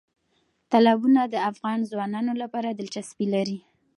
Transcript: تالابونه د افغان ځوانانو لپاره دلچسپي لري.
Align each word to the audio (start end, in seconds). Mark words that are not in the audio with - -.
تالابونه 0.71 1.21
د 1.27 1.35
افغان 1.51 1.79
ځوانانو 1.91 2.33
لپاره 2.41 2.69
دلچسپي 2.79 3.27
لري. 3.35 3.57